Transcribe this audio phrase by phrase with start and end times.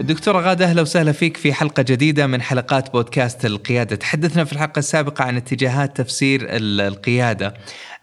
[0.00, 3.96] الدكتورة غادة أهلا وسهلا فيك في حلقة جديدة من حلقات بودكاست القيادة.
[3.96, 7.54] تحدثنا في الحلقة السابقة عن اتجاهات تفسير القيادة.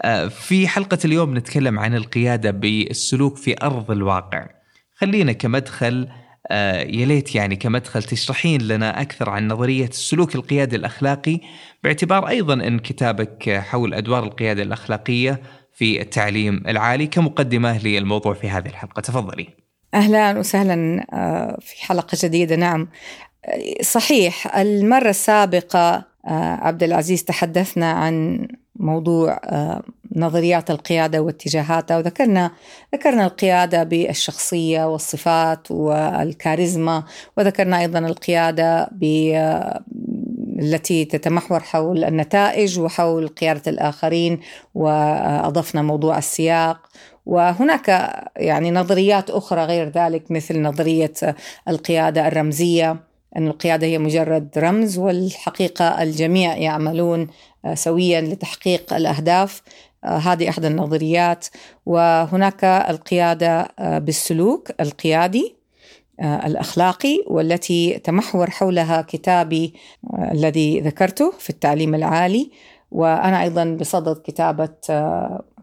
[0.01, 4.47] آه، في حلقة اليوم نتكلم عن القيادة بالسلوك في أرض الواقع.
[4.95, 6.07] خلينا كمدخل
[6.51, 11.39] آه، يا ليت يعني كمدخل تشرحين لنا أكثر عن نظرية السلوك القيادي الأخلاقي
[11.83, 15.41] باعتبار أيضا إن كتابك حول أدوار القيادة الأخلاقية
[15.73, 19.01] في التعليم العالي كمقدمة للموضوع في هذه الحلقة.
[19.01, 19.66] تفضلي.
[19.93, 22.87] أهلا وسهلا آه، في حلقة جديدة نعم.
[23.81, 26.03] صحيح المرة السابقة
[26.61, 29.83] عبد العزيز تحدثنا عن موضوع آه،
[30.15, 32.51] نظريات القيادة واتجاهاتها وذكرنا
[32.95, 37.03] ذكرنا القيادة بالشخصية والصفات والكاريزما
[37.37, 39.83] وذكرنا أيضا القيادة آه،
[40.59, 44.39] التي تتمحور حول النتائج وحول قيادة الآخرين
[44.75, 46.77] وأضفنا موضوع السياق
[47.27, 47.87] وهناك
[48.37, 51.13] يعني نظريات أخرى غير ذلك مثل نظرية
[51.67, 52.97] القيادة الرمزية
[53.37, 57.27] أن القيادة هي مجرد رمز والحقيقة الجميع يعملون
[57.65, 59.61] آه، سويا لتحقيق الأهداف.
[60.03, 61.47] آه، هذه إحدى النظريات.
[61.85, 65.55] وهناك القيادة آه، بالسلوك القيادي
[66.21, 69.73] الأخلاقي والتي تمحور حولها كتابي
[70.31, 72.51] الذي ذكرته في التعليم العالي.
[72.91, 74.69] وأنا أيضا بصدد كتابة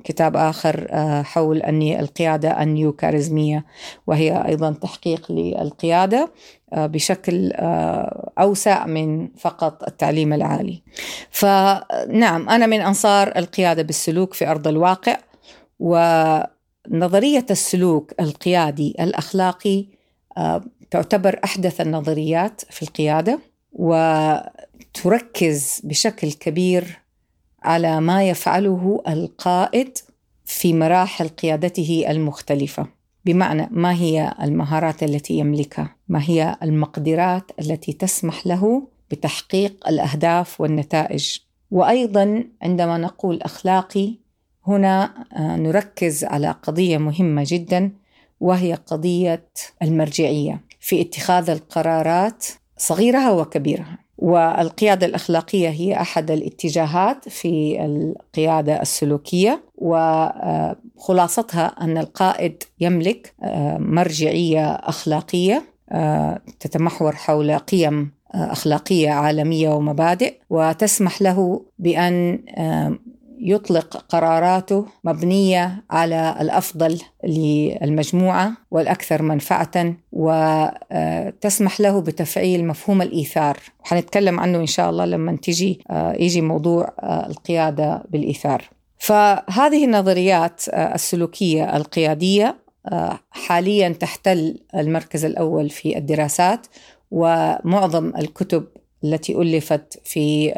[0.05, 0.89] كتاب آخر
[1.23, 3.65] حول أني القيادة النيو كاريزمية
[4.07, 6.31] وهي أيضا تحقيق للقيادة
[6.75, 10.83] آه، بشكل آه، أوسع من فقط التعليم العالي.
[11.31, 15.17] فنعم أنا من أنصار القيادة بالسلوك في أرض الواقع
[15.81, 19.87] ونظرية السلوك القيادي الأخلاقي
[20.37, 23.39] آه، تعتبر أحدث النظريات في القيادة
[23.73, 24.41] وتركز
[25.85, 27.04] بشكل كبير
[27.64, 29.98] على ما يفعله القائد
[30.45, 32.86] في مراحل قيادته المختلفة.
[33.25, 41.39] بمعنى ما هي المهارات التي يملكها؟ ما هي المقدرات التي تسمح له بتحقيق الأهداف والنتائج؟
[41.70, 44.14] وأيضا عندما نقول أخلاقي
[44.67, 47.92] هنا آه، نركز على قضية مهمة جدا
[48.41, 49.48] وهي قضية
[49.83, 50.61] المرجعية.
[50.81, 52.46] في اتخاذ القرارات
[52.77, 63.79] صغيرها وكبيرها والقيادة الأخلاقية هي أحد الاتجاهات في القيادة السلوكية وخلاصتها أن القائد يملك آه،
[63.79, 72.39] مرجعية أخلاقية آه، تتمحور حول قيم آه، أخلاقية عالمية ومبادئ وتسمح له بأن
[73.45, 83.59] يطلق قراراته مبنية على الأفضل للمجموعة والأكثر منفعة وتسمح له بتفعيل مفهوم الإيثار.
[83.85, 88.65] وحنتكلم عنه إن شاء الله لما تجي يجي موضوع القيادة بالإيثار.
[88.99, 92.57] فهذه النظريات السلوكية القيادية
[93.31, 96.67] حاليا تحتل المركز الأول في الدراسات
[97.11, 98.65] ومعظم الكتب
[99.05, 100.53] التي ألفت في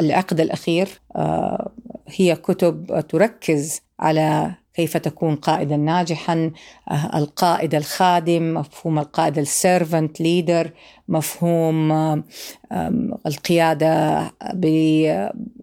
[0.00, 1.70] العقد الأخير آه،
[2.16, 6.50] هي كتب تركز على كيف تكون قائدا ناجحا
[6.90, 10.70] آه، القائد الخادم مفهوم القائد ال servant leader
[11.08, 11.92] مفهوم
[13.26, 14.22] القيادة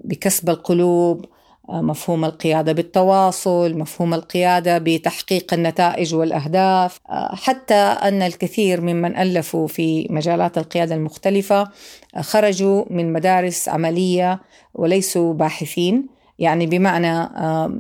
[0.04, 1.26] بكسب القلوب
[1.70, 7.00] مفهوم القيادة بالتواصل، مفهوم القيادة بتحقيق النتائج والأهداف،
[7.34, 11.68] حتى أن الكثير ممن ألفوا في مجالات القيادة المختلفة
[12.20, 14.42] خرجوا من مدارس عملية
[14.74, 16.19] وليسوا باحثين.
[16.40, 17.30] يعني بمعنى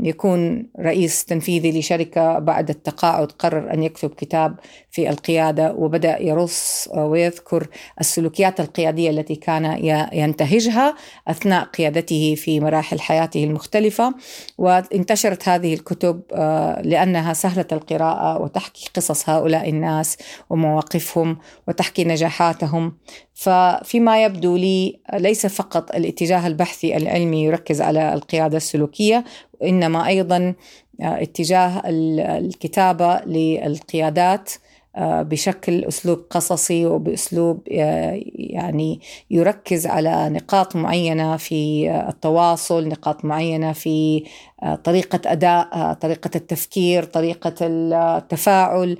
[0.03, 4.56] يكون رئيس تنفيذي لشركة بعد التقاعد قرر أن يكتب كتاب
[4.92, 7.68] في القيادة وبدأ يرص ويذكر
[8.00, 9.66] السلوكيات القيادية التي كان
[10.14, 10.96] ينتهجها
[11.28, 14.14] أثناء قيادته في مراحل حياته المختلفة.
[14.58, 20.18] وانتشرت هذه الكتب آه، لأنها سهلة القراءة وتحكي قصص هؤلاء الناس
[20.50, 21.38] ومواقفهم
[21.68, 22.94] وتحكي نجاحاتهم.
[23.34, 28.13] ففيما يبدو لي ليس فقط الاتجاه البحثي العلمي يركز على
[28.50, 29.24] القياده السلوكية
[29.62, 30.54] وانما أيضا
[31.01, 39.01] اتجاه الكتابة للقيادات آه، بشكل أسلوب قصصي وبأسلوب آه، يعني
[39.31, 44.24] يركز على نقاط معينة في التواصل، نقاط معينة في
[44.63, 48.97] آه، طريقة أداء، طريقة التفكير، طريقة التفاعل،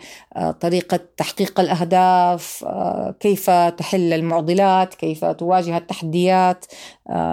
[0.60, 2.66] طريقة تحقيق الأهداف،
[3.20, 6.66] كيف تحل المعضلات، كيف تواجه التحديات،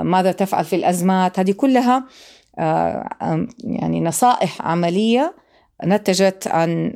[0.03, 2.05] ماذا تفعل في الأزمات، هذه كلها
[3.65, 5.35] يعني نصائح عملية
[5.85, 6.95] نتجت عن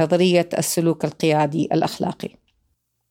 [0.00, 2.28] نظرية السلوك القيادي الأخلاقي.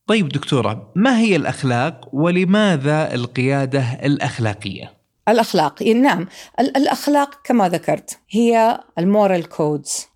[0.08, 4.94] طيب دكتورة ما هي الأخلاق ولماذا القيادة الأخلاقية؟
[5.30, 6.28] الأخلاق نعم.
[6.60, 10.08] الأخلاق كما ذكرت هي المورال كودز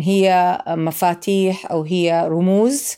[0.00, 2.96] هي مفاتيح أو هي رموز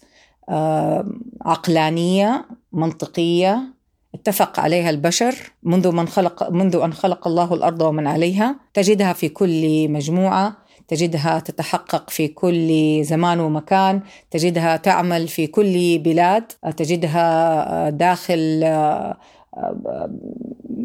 [1.44, 3.76] عقلانية منطقية
[4.14, 9.28] اتفق عليها البشر منذ من خلق منذ أن خلق الله الأرض ومن عليها تجدها في
[9.28, 10.65] كل مجموعة.
[10.88, 14.00] تجدها تتحقق في كل زمان ومكان
[14.30, 18.64] تجدها تعمل في كل بلاد تجدها داخل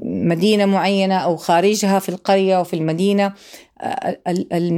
[0.03, 3.33] مدينة معينة أو خارجها في القرية وفي المدينة.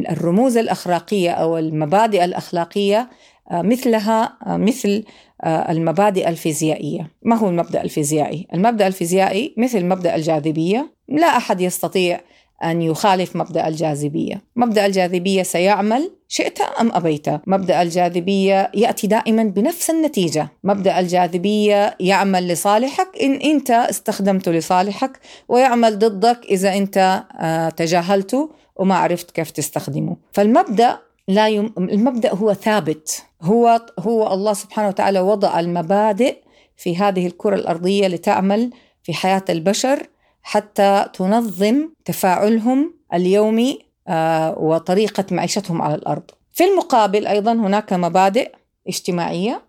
[0.09, 3.09] الرموز الأخلاقية أو المبادئ الأخلاقية
[3.51, 5.03] مثلها مثل
[5.45, 7.11] المبادئ الفيزيائية.
[7.21, 10.93] ما هو المبدأ الفيزيائي؟ المبدأ الفيزيائي مثل مبدأ الجاذبية.
[11.09, 12.21] لا أحد يستطيع
[12.63, 14.41] أن يخالف مبدأ الجاذبية.
[14.55, 17.27] مبدأ الجاذبية سيعمل شئت أم أبيت.
[17.47, 20.47] مبدأ الجاذبية يأتي دائما بنفس النتيجة.
[20.63, 28.95] مبدأ الجاذبية يعمل لصالحك إن أنت استخدمته لصالحك ويعمل ضدك إذا أنت آه، تجاهلته وما
[28.95, 30.17] عرفت كيف تستخدمه.
[30.31, 31.73] فالمبدأ لا يم...
[31.77, 33.23] المبدأ هو ثابت.
[33.41, 36.37] هو هو الله سبحانه وتعالى وضع المبادئ
[36.77, 38.71] في هذه الكرة الأرضية لتعمل
[39.03, 40.07] في حياة البشر
[40.43, 46.23] حتى تنظم تفاعلهم اليومي آه، وطريقة معيشتهم على الأرض.
[46.51, 48.51] في المقابل أيضا هناك مبادئ
[48.87, 49.61] اجتماعية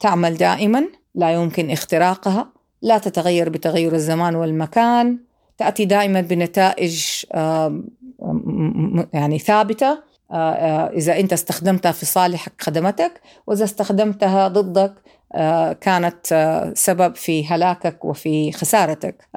[0.00, 0.84] تعمل دائما
[1.14, 2.48] لا يمكن اختراقها
[2.82, 5.18] لا تتغير بتغير الزمان والمكان
[5.58, 7.24] تأتي دائما بنتائج
[9.12, 9.98] يعني ثابتة
[10.30, 14.94] آه، إذا أنت استخدمتها في صالحك خدمتك وإذا استخدمتها ضدك
[15.34, 16.26] آه، كانت
[16.74, 19.28] سبب في هلاكك وفي خسارتك.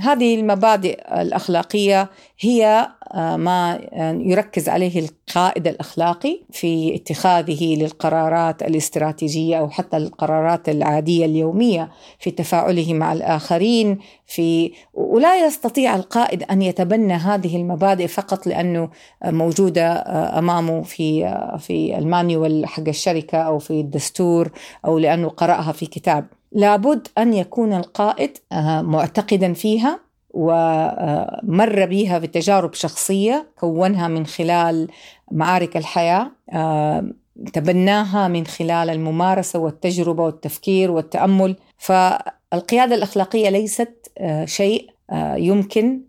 [0.00, 2.10] هذه المبادئ الأخلاقية
[2.40, 10.68] هي آه، ما آه، يركز عليه القائد الأخلاقي في اتخاذه للقرارات الاستراتيجية أو حتى القرارات
[10.68, 18.46] العادية اليومية في تفاعله مع الآخرين في ولا يستطيع القائد أن يتبنى هذه المبادئ فقط
[18.46, 18.90] لأنه
[19.24, 24.50] موجودة آه، أمامه في في المانيوال حق الشركة أو في الدستور
[24.84, 26.39] أو لأنه قرأها في كتاب.
[26.52, 30.00] لابد أن يكون القائد آه، معتقدا فيها
[30.30, 34.88] ومر بها بتجارب شخصية كونها من خلال
[35.32, 37.04] معارك الحياة آه،
[37.52, 41.56] تبناها من خلال الممارسة والتجربة والتفكير والتأمل.
[41.78, 44.90] فالقيادة الأخلاقية ليست آه، شيء
[45.36, 46.00] يمكن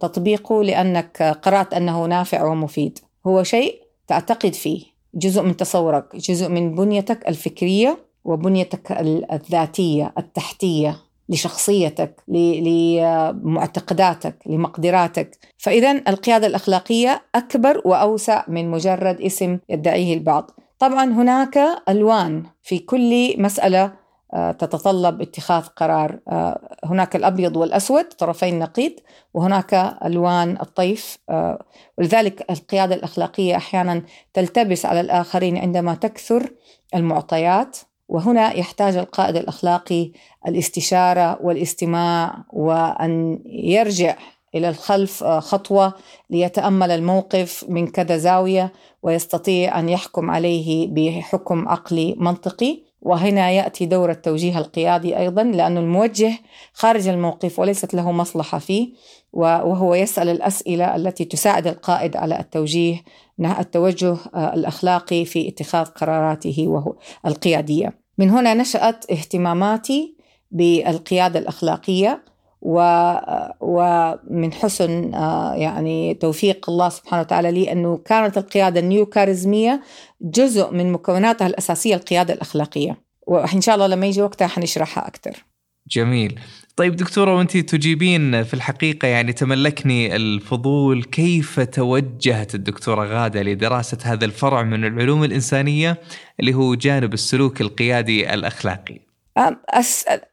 [0.00, 2.98] تطبيقه لأنك قرأت أنه نافع ومفيد.
[3.26, 4.84] هو شيء تعتقد فيه
[5.14, 7.98] جزء من تصورك جزء من بنيتك الفكرية.
[8.24, 8.92] وبنيتك
[9.32, 10.96] الذاتية التحتية
[11.28, 15.38] لشخصيتك لمعتقداتك لمقدراتك.
[15.58, 20.50] فاذا القيادة الأخلاقية أكبر وأوسع من مجرد اسم يدعيه البعض.
[20.78, 21.58] طبعا هناك
[21.88, 24.00] ألوان في كل مسألة
[24.34, 26.18] آه، تتطلب اتخاذ قرار.
[26.28, 28.92] آه، هناك الأبيض والأسود طرفي النقيض
[29.34, 29.74] وهناك
[30.04, 31.18] ألوان الطيف.
[31.30, 31.64] آه،
[31.98, 34.02] ولذلك القيادة الأخلاقية أحيانا
[34.34, 36.52] تلتبس على الآخرين عندما تكثر
[36.94, 37.76] المعطيات.
[38.10, 40.12] وهنا يحتاج القائد الأخلاقي
[40.46, 44.16] الاستشارة والاستماع وأن يرجع
[44.54, 45.94] إلى الخلف آه، خطوة
[46.30, 52.89] ليتأمل الموقف من كذا زاوية ويستطيع أن يحكم عليه بحكم عقلي منطقي.
[53.02, 56.32] وهنا يأتي دور التوجيه القيادي أيضا لأنه الموجه
[56.72, 58.92] خارج الموقف وليست له مصلحة فيه
[59.32, 63.02] وهو يسأل الأسئلة التي تساعد القائد على التوجيه
[63.40, 66.94] التوجه آه، الأخلاقي في اتخاذ قراراته وهو
[67.26, 68.00] القيادية.
[68.18, 70.16] من هنا نشأت اهتماماتي
[70.50, 72.24] بالقيادة الأخلاقية
[72.62, 79.82] ومن حسن آه، يعني توفيق الله سبحانه وتعالى لي أنه كانت القيادة النيو كاريزمية
[80.20, 82.96] جزء من مكوناتها الأساسية القيادة الأخلاقية.
[83.26, 85.44] وإن شاء الله لما يجي وقتها حنشرحها أكثر.
[85.88, 86.40] جميل.
[86.76, 94.24] طيب دكتورة وانت تجيبين في الحقيقة يعني تملكني الفضول كيف توجهت الدكتورة غادة لدراسة هذا
[94.24, 96.00] الفرع من العلوم الإنسانية
[96.40, 99.09] اللي هو جانب السلوك القيادي الأخلاقي؟ أسأل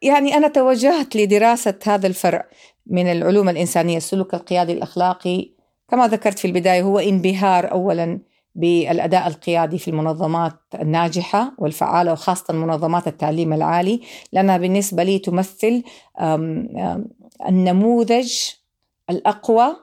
[0.02, 2.48] يعني أنا توجهت لدراسة هذا الفرع
[2.86, 5.50] من العلوم الإنسانية السلوك القيادي الأخلاقي.
[5.88, 8.20] كما ذكرت في البداية هو انبهار أولا
[8.54, 14.00] بالأداء القيادي في المنظمات الناجحة والفعالة وخاصة منظمات التعليم العالي.
[14.32, 15.82] لأنها بالنسبة لي تمثل
[17.48, 18.32] النموذج
[19.10, 19.76] الأقوى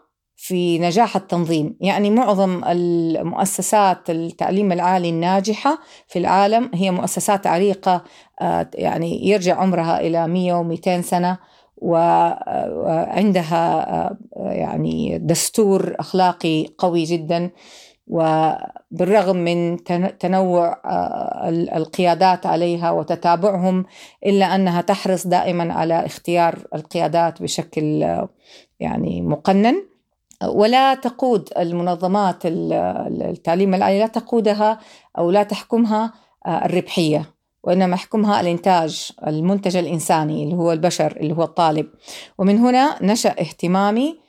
[0.48, 1.78] في نجاح التنظيم.
[1.82, 8.04] يعني معظم المؤسسات التعليم العالي الناجحة في العالم هي مؤسسات عريقة
[8.42, 11.38] آه، يعني يرجع عمرها إلى 100 و200 سنة
[11.78, 13.08] وعندها
[14.38, 17.52] يعني دستور أخلاقي قوي جدا
[18.08, 19.78] وبالرغم من
[20.20, 20.82] تنوع
[21.76, 23.86] القيادات عليها وتتابعهم
[24.26, 28.18] إلا أنها تحرص دائما على اختيار القيادات بشكل
[28.80, 29.95] يعني مقنن.
[30.48, 34.80] ولا تقود المنظمات التعليم العالي لا تقودها
[35.18, 36.14] أو لا تحكمها
[36.48, 41.88] الربحية وإنما يحكمها الإنتاج المنتج الإنساني اللي هو البشر اللي هو الطالب.
[42.38, 44.20] ومن هنا نشأ اهتمامي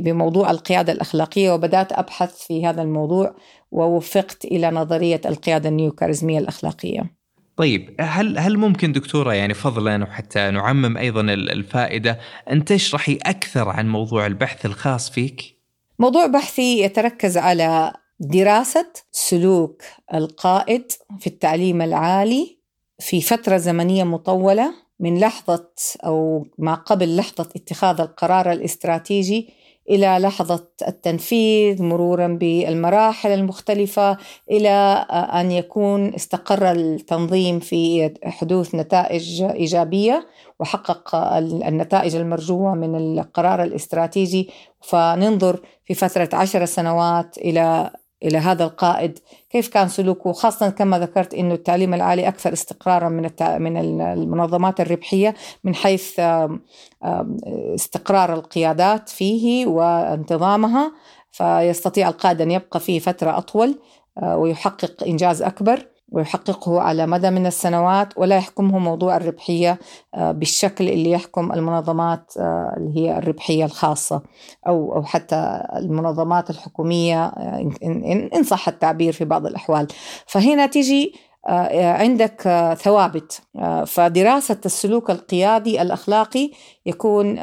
[0.00, 3.34] بموضوع القيادة الأخلاقية وبدأت أبحث في هذا الموضوع
[3.72, 7.15] ووفقت إلى نظرية القيادة النيوكاريزمية الأخلاقية.
[7.56, 12.18] طيب هل هل ممكن دكتورة يعني فضلا وحتى نعمم أيضا الفائدة
[12.50, 15.56] أن تشرحي أكثر عن موضوع البحث الخاص فيك؟
[15.98, 19.82] موضوع بحثي يتركز على دراسة سلوك
[20.14, 22.58] القائد في التعليم العالي
[22.98, 25.68] في فترة زمنية مطولة من لحظة
[26.04, 29.48] أو ما قبل لحظة اتخاذ القرار الاستراتيجي
[29.90, 34.16] إلى لحظة التنفيذ مرورا بالمراحل المختلفة
[34.50, 40.26] إلى أن يكون استقر التنظيم في حدوث نتائج إيجابية
[40.60, 44.50] وحقق النتائج المرجوة من القرار الاستراتيجي.
[44.82, 47.90] فننظر في فترة عشر سنوات إلى
[48.22, 49.18] إلى هذا القائد.
[49.50, 55.34] كيف كان سلوكه؟ خاصة كما ذكرت أنه التعليم العالي أكثر استقرارا من من المنظمات الربحية
[55.64, 56.20] من حيث
[57.74, 60.92] استقرار القيادات فيه وانتظامها
[61.32, 63.78] فيستطيع القائد أن يبقى فيه فترة أطول
[64.22, 65.86] آه، ويحقق إنجاز أكبر.
[66.12, 69.78] ويحققه على مدى من السنوات ولا يحكمه موضوع الربحية
[70.14, 74.22] آه، بالشكل اللي يحكم المنظمات آه، اللي هي الربحية الخاصة
[74.66, 77.70] أو أو حتى المنظمات الحكومية آه،
[78.34, 79.86] إن صح التعبير في بعض الأحوال.
[80.26, 81.12] فهنا تيجي
[81.74, 82.42] عندك
[82.78, 83.40] ثوابت.
[83.86, 86.50] فدراسة السلوك القيادي الأخلاقي
[86.86, 87.36] يكون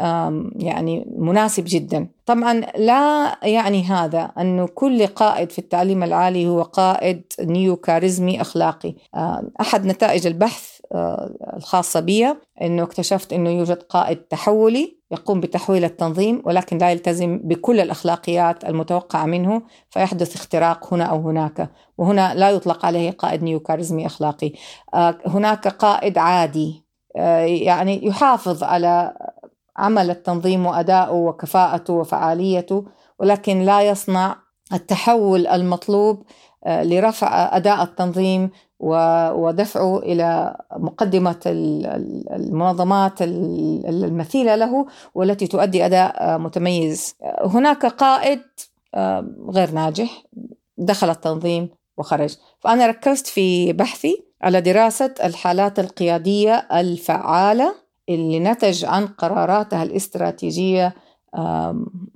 [0.56, 2.08] يعني مناسب جدا.
[2.26, 8.96] طبعا لا يعني هذا أنه كل قائد في التعليم العالي هو قائد نيو كاريزمي أخلاقي
[9.62, 10.74] أحد نتائج البحث
[11.58, 17.80] الخاصة بي أنه اكتشفت أنه يوجد قائد تحولي يقوم بتحويل التنظيم ولكن لا يلتزم بكل
[17.80, 24.06] الأخلاقيات المتوقعة منه فيحدث اختراق هنا أو هناك وهنا لا يطلق عليه قائد نيو كاريزمي
[24.06, 24.52] أخلاقي
[25.26, 26.84] هناك قائد عادي.
[27.16, 29.14] آه، يعني يحافظ على
[29.78, 32.86] عمل التنظيم وأدائه وكفاءته وفعاليته
[33.20, 34.36] ولكن لا يصنع
[34.74, 36.24] التحول المطلوب
[36.66, 41.40] آه، لرفع أداء التنظيم ودفعه إلى مقدمة
[42.32, 48.42] المنظمات المثيلة له والتي تؤدي أداء آه، متميز هناك قائد
[49.50, 50.24] غير ناجح
[50.78, 52.36] دخل التنظيم وخرج.
[52.60, 57.76] فأنا ركزت في بحثي على دراسة الحالات القيادية الفعالة
[58.10, 60.96] اللي نتج عن قراراتها الاستراتيجية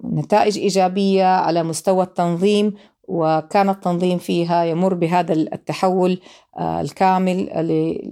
[0.04, 2.74] نتائج إيجابية على مستوى التنظيم
[3.08, 6.20] وكان التنظيم فيها يمر بهذا التحول
[6.58, 7.50] آه، الكامل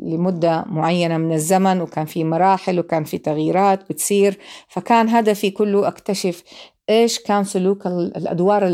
[0.03, 4.37] لمدة معينة من الزمن وكان في مراحل وكان في تغييرات بتصير.
[4.67, 6.43] فكان هدفي كله أكتشف
[6.89, 8.67] إيش كان سلوك الأدوار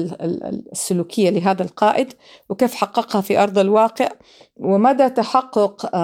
[0.71, 2.13] السلوكية لهذا القائد
[2.49, 4.09] وكيف حققها في أرض الواقع
[4.57, 5.95] ومدى تحقق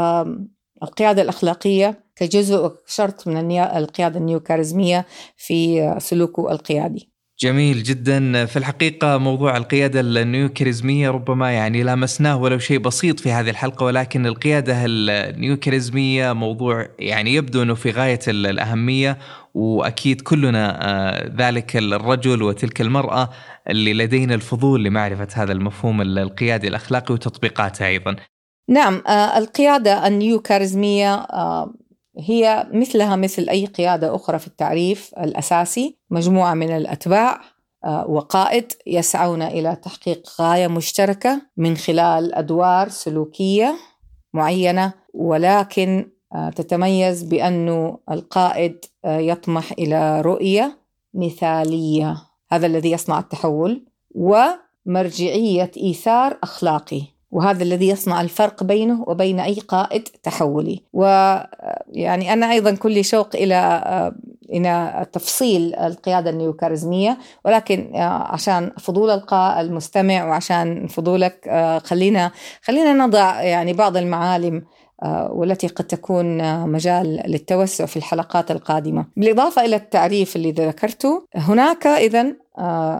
[0.83, 5.05] القيادة الأخلاقية كجزء شرط من القيادة النيوكاريزمية
[5.37, 7.17] في سلوكه القيادي.
[7.39, 13.49] جميل جدا في الحقيقة موضوع القيادة النيوكاريزمية ربما يعني لامسناه ولو شيء بسيط في هذه
[13.49, 19.17] الحلقة ولكن القيادة النيوكاريزمية موضوع يعني يبدو أنه في غاية الأهمية
[19.57, 23.29] وأكيد كلنا آه، ذلك الرجل وتلك المرأة
[23.69, 28.15] اللي لدينا الفضول لمعرفة هذا المفهوم القيادي الأخلاقي وتطبيقاته أيضا.
[28.69, 31.73] نعم آه، القيادة النيوكاريزمية آه،
[32.19, 37.41] هي مثلها مثل أي قيادة أخرى في التعريف الأساسي مجموعة من الأتباع
[37.85, 43.75] آه، وقائد يسعون إلى تحقيق غاية مشتركة من خلال أدوار سلوكية
[44.33, 46.16] معينة ولكن
[46.55, 50.77] تتميز بأن القائد آه، يطمح إلى رؤية
[51.13, 52.17] مثالية.
[52.51, 57.01] هذا الذي يصنع التحول ومرجعية إيثار أخلاقي.
[57.31, 60.83] وهذا الذي يصنع الفرق بينه وبين أي قائد تحولي.
[60.93, 64.13] ويعني أنا أيضا كل شوق إلى
[64.49, 67.17] إلى تفصيل القيادة النيوكاريزمية.
[67.45, 71.49] ولكن عشان فضول القاء المستمع وعشان فضولك
[71.85, 72.31] خلينا
[72.61, 74.63] خلينا نضع يعني بعض المعالم
[75.05, 76.37] والتي قد تكون
[76.69, 79.05] مجال للتوسع في الحلقات القادمة.
[79.17, 82.35] بالإضافة إلى التعريف اللي ذكرته هناك إذا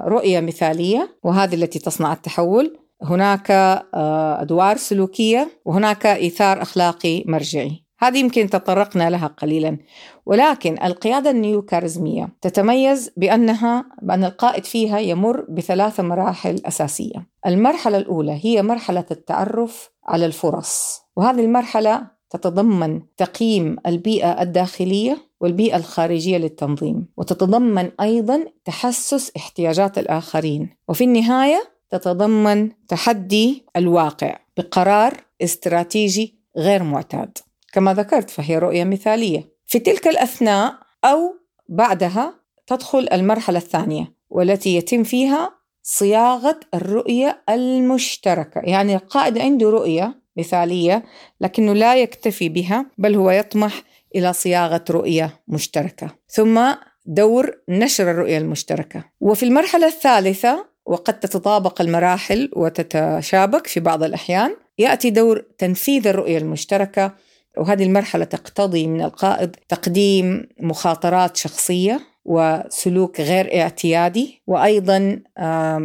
[0.08, 2.77] رؤية مثالية وهذه التي تصنع التحول.
[3.04, 7.84] هناك آه، أدوار سلوكية وهناك إيثار أخلاقي مرجعي.
[8.00, 9.77] هذه يمكن تطرقنا لها قليلا.
[10.25, 17.27] ولكن القيادة النيوكاريزمية تتميز بأنها بأن القائد فيها يمر بثلاث مراحل أساسية.
[17.48, 21.02] المرحلة الأولى هي مرحلة التعرف على الفرص.
[21.16, 30.70] وهذه المرحلة تتضمن تقييم البيئة الداخلية والبيئة الخارجية للتنظيم وتتضمن أيضا تحسس احتياجات الآخرين.
[30.88, 37.38] وفي النهاية تتضمن تحدي الواقع بقرار استراتيجي غير معتاد.
[37.74, 39.58] كما ذكرت فهي رؤية مثالية.
[39.66, 41.36] في تلك الأثناء أو
[41.70, 42.34] بعدها
[42.68, 45.57] تدخل المرحلة الثانية والتي يتم فيها
[45.89, 51.03] صياغة الرؤية المشتركة يعني القائد عنده رؤية مثالية
[51.41, 53.84] لكنه لا يكتفي بها بل هو يطمح
[54.15, 56.15] إلى صياغة رؤية مشتركة.
[56.29, 56.74] ثم
[57.06, 59.03] دور نشر الرؤية المشتركة.
[59.22, 67.13] وفي المرحلة الثالثة وقد تتطابق المراحل وتتشابك في بعض الأحيان يأتي دور تنفيذ الرؤية المشتركة
[67.58, 75.20] وهذه المرحلة تقتضي من القائد تقديم مخاطرات شخصية وسلوك غير اعتيادي وأيضا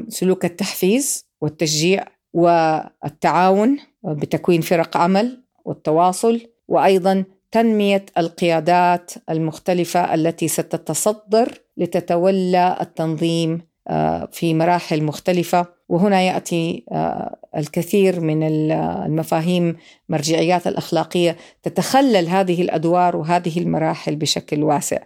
[0.08, 12.76] سلوك التحفيز والتشجيع والتعاون بتكوين فرق عمل والتواصل وأيضا تنمية القيادات المختلفة التي ستتصدر لتتولى
[12.80, 15.66] التنظيم آه، في مراحل مختلفة.
[15.92, 19.76] وهنا يأتي آه، الكثير من المفاهيم
[20.08, 24.96] مرجعيات الأخلاقية تتخلل هذه الأدوار وهذه المراحل بشكل واسع.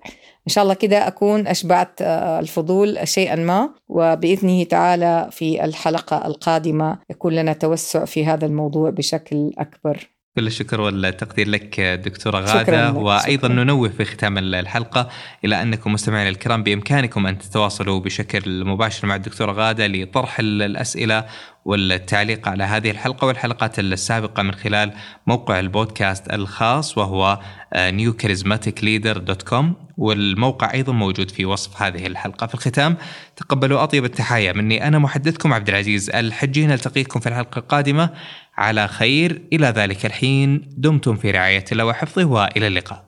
[0.46, 6.98] إن شاء الله كده أكون أشبعت آه، الفضول شيئا ما وبإذنه تعالى في الحلقة القادمة
[7.10, 10.15] يكون لنا توسع في هذا الموضوع بشكل أكبر.
[10.36, 13.64] كل الشكر والتقدير لك دكتورة غادة وأيضا شكرا.
[13.64, 15.08] ننوه في ختام الحلقة
[15.44, 21.24] إلى أنكم مستمعينا الكرام بإمكانكم أن تتواصلوا بشكل مباشر مع الدكتورة غادة لطرح الأسئلة
[21.64, 24.92] والتعليق على هذه الحلقة والحلقات السابقة من خلال
[25.26, 27.40] موقع البودكاست الخاص وهو
[27.74, 32.46] newcharismaticleader.com والموقع أيضا موجود في وصف هذه الحلقة.
[32.46, 32.96] في الختام
[33.36, 36.66] تقبلوا أطيب التحايا مني أنا محدثكم عبد العزيز الحجي.
[36.66, 38.10] نلتقيكم في الحلقة القادمة.
[38.56, 39.42] على خير.
[39.52, 40.62] إلى ذلك الحين.
[40.76, 43.06] دمتم في رعاية الله وحفظه وإلى اللقاء.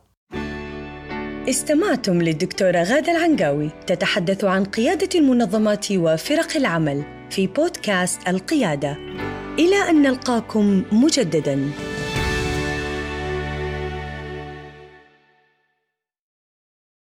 [1.48, 8.96] استمعتم للدكتورة غادة العنقاوي تتحدث عن قيادة المنظمات وفرق العمل في بودكاست القيادة.
[9.58, 11.70] إلى أن نلقاكم مجدداً.